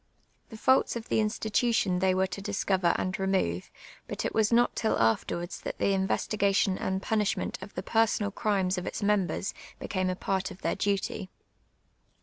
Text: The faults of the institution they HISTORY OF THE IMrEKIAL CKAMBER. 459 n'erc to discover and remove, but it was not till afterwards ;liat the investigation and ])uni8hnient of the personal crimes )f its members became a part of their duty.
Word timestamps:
The 0.49 0.57
faults 0.57 0.95
of 0.95 1.09
the 1.09 1.19
institution 1.19 1.99
they 1.99 2.07
HISTORY 2.07 2.09
OF 2.09 2.09
THE 2.09 2.15
IMrEKIAL 2.15 2.15
CKAMBER. 2.15 2.15
459 2.15 2.15
n'erc 2.23 2.29
to 2.31 2.41
discover 2.41 2.95
and 2.97 3.19
remove, 3.19 3.71
but 4.07 4.25
it 4.25 4.33
was 4.33 4.51
not 4.51 4.75
till 4.75 4.97
afterwards 4.99 5.61
;liat 5.63 5.77
the 5.77 5.91
investigation 5.93 6.77
and 6.79 7.03
])uni8hnient 7.03 7.61
of 7.61 7.75
the 7.75 7.83
personal 7.83 8.31
crimes 8.31 8.77
)f 8.79 8.85
its 8.87 9.03
members 9.03 9.53
became 9.77 10.09
a 10.09 10.15
part 10.15 10.49
of 10.49 10.63
their 10.63 10.75
duty. 10.75 11.29